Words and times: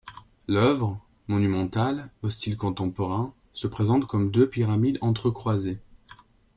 L'œuvre, 0.47 0.99
monumentale, 1.27 2.09
au 2.23 2.31
style 2.31 2.57
contemporain, 2.57 3.35
se 3.53 3.67
présente 3.67 4.07
comme 4.07 4.31
deux 4.31 4.49
pyramides 4.49 4.97
entrecroisées. 5.01 5.77